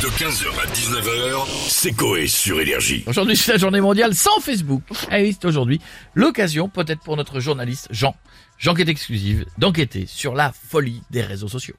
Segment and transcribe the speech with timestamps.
[0.00, 3.04] De 15h à 19h, c'est Coé sur Énergie.
[3.06, 4.80] Aujourd'hui, c'est la journée mondiale sans Facebook.
[5.12, 5.78] Et oui, c'est aujourd'hui
[6.14, 8.14] l'occasion, peut-être pour notre journaliste Jean,
[8.56, 11.74] Jean qui est exclusive, d'enquêter sur la folie des réseaux sociaux.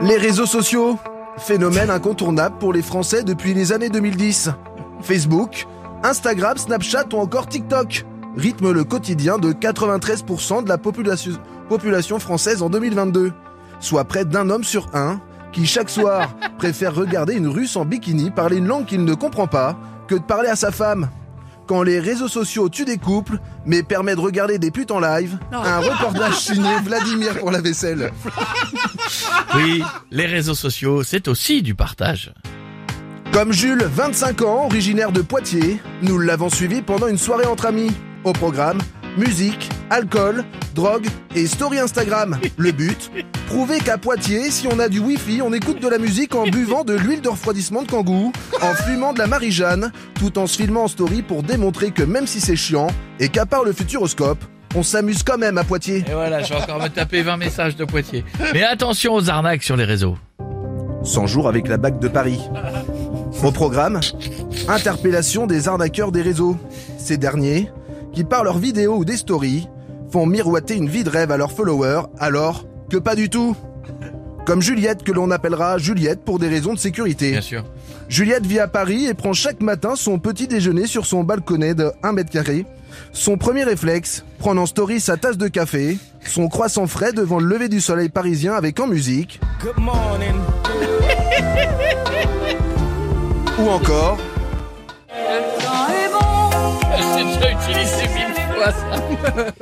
[0.00, 0.98] Les réseaux sociaux,
[1.36, 4.48] phénomène incontournable pour les Français depuis les années 2010.
[5.02, 5.66] Facebook,
[6.02, 8.06] Instagram, Snapchat ou encore TikTok
[8.38, 11.32] rythment le quotidien de 93% de la population,
[11.68, 13.32] population française en 2022,
[13.80, 15.20] soit près d'un homme sur un
[15.54, 19.46] qui chaque soir préfère regarder une russe en bikini parler une langue qu'il ne comprend
[19.46, 21.08] pas que de parler à sa femme.
[21.66, 25.38] Quand les réseaux sociaux tuent des couples, mais permettent de regarder des putes en live,
[25.50, 28.12] un reportage signé Vladimir pour la vaisselle.
[29.56, 32.34] Oui, les réseaux sociaux, c'est aussi du partage.
[33.32, 37.92] Comme Jules, 25 ans, originaire de Poitiers, nous l'avons suivi pendant une soirée entre amis.
[38.24, 38.78] Au programme,
[39.16, 42.38] musique, alcool, drogue et story Instagram.
[42.56, 43.10] Le but
[43.46, 46.82] Prouver qu'à Poitiers, si on a du wifi, on écoute de la musique en buvant
[46.82, 48.32] de l'huile de refroidissement de kangou,
[48.62, 52.26] en fumant de la marie-jeanne, tout en se filmant en story pour démontrer que même
[52.26, 52.88] si c'est chiant,
[53.20, 54.42] et qu'à part le futuroscope,
[54.74, 56.04] on s'amuse quand même à Poitiers.
[56.08, 58.24] Et voilà, je vais encore me taper 20 messages de Poitiers.
[58.54, 60.16] Mais attention aux arnaques sur les réseaux.
[61.04, 62.40] 100 jours avec la bague de Paris.
[63.42, 64.00] Au programme,
[64.68, 66.56] interpellation des arnaqueurs des réseaux.
[66.98, 67.68] Ces derniers,
[68.14, 69.68] qui par leurs vidéos ou des stories,
[70.10, 73.56] font miroiter une vie de rêve à leurs followers, alors que pas du tout.
[74.46, 77.32] Comme Juliette que l'on appellera Juliette pour des raisons de sécurité.
[77.32, 77.64] Bien sûr.
[78.08, 81.90] Juliette vit à Paris et prend chaque matin son petit déjeuner sur son balconnet de
[82.02, 82.66] 1 mètre carré.
[83.12, 87.46] Son premier réflexe, prendre en story sa tasse de café, son croissant frais devant le
[87.46, 89.40] lever du soleil parisien avec en musique.
[93.58, 94.18] Ou encore,
[97.68, 99.54] utilisé mille fois ça.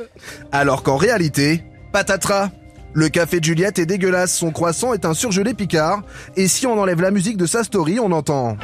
[0.51, 2.49] alors qu'en réalité, patatras.
[2.95, 6.03] Le café de Juliette est dégueulasse, son croissant est un surgelé picard,
[6.35, 8.55] et si on enlève la musique de sa story, on entend...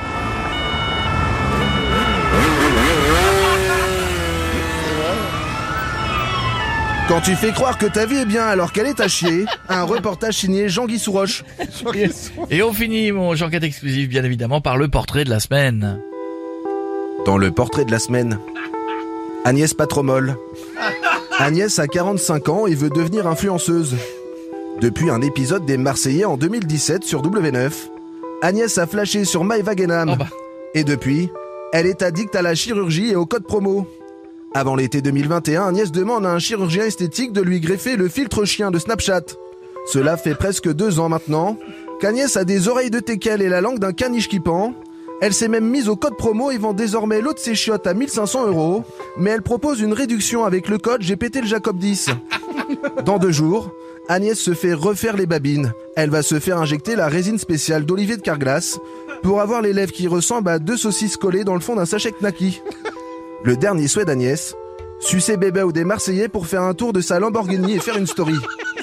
[7.08, 9.82] Quand tu fais croire que ta vie est bien alors qu'elle est à chier, un
[9.82, 11.44] reportage signé Jean-Guy Souroche.
[12.52, 16.00] Et on finit, mon Jean 4 exclusif, bien évidemment, par le portrait de la semaine.
[17.26, 18.38] Dans le portrait de la semaine,
[19.46, 20.38] Agnès Patromol.
[21.40, 23.96] Agnès a 45 ans et veut devenir influenceuse.
[24.82, 27.72] Depuis un épisode des Marseillais en 2017 sur W9,
[28.42, 30.12] Agnès a flashé sur My Wagenham.
[30.14, 30.28] Oh bah.
[30.74, 31.30] Et depuis,
[31.74, 33.88] elle est addicte à la chirurgie et au code promo.
[34.54, 38.72] Avant l'été 2021, Agnès demande à un chirurgien esthétique de lui greffer le filtre chien
[38.72, 39.24] de Snapchat.
[39.88, 41.58] Cela fait presque deux ans maintenant
[42.02, 44.74] qu'Agnès a des oreilles de teckel et la langue d'un caniche qui pend.
[45.22, 47.94] Elle s'est même mise au code promo et vend désormais l'eau de ses chiottes à
[47.94, 48.86] 1500 euros,
[49.18, 52.10] mais elle propose une réduction avec le code J'ai pété le Jacob 10.
[53.06, 53.72] Dans deux jours,
[54.08, 55.74] Agnès se fait refaire les babines.
[55.96, 58.80] Elle va se faire injecter la résine spéciale d'Olivier de Carglass
[59.22, 62.14] pour avoir les lèvres qui ressemblent à deux saucisses collées dans le fond d'un sachet
[62.14, 62.62] Knacky.
[63.44, 64.56] Le dernier souhait d'Agnès,
[65.00, 68.08] sucer bébé ou des Marseillais pour faire un tour de sa Lamborghini et faire une
[68.08, 68.36] story.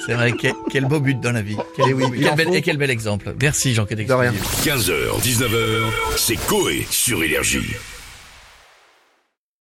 [0.07, 1.57] C'est vrai, quel, quel beau but dans la vie.
[1.75, 2.53] Quel, oui, il quel en bel, faut.
[2.53, 3.35] et quel bel exemple.
[3.41, 4.31] Merci Jean 4 De rien.
[4.31, 4.73] exclusif.
[4.73, 5.83] 15h, 19h,
[6.15, 7.75] c'est Coé sur Énergie.